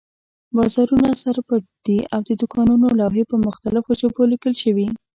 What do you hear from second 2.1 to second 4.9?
او د دوکانونو لوحې په مختلفو ژبو لیکل شوي.